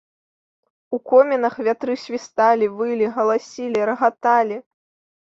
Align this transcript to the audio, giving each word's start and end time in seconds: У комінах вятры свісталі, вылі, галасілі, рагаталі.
У 0.97 0.99
комінах 1.09 1.57
вятры 1.67 1.93
свісталі, 2.05 2.69
вылі, 2.79 3.09
галасілі, 3.19 3.79
рагаталі. 3.91 4.57